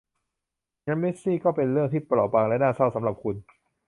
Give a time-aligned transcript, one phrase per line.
[0.85, 3.35] งั้นมิสซี่ก็เป็นเรื่องที่เปราะบางและน่าเศร้าสำหรับคุณ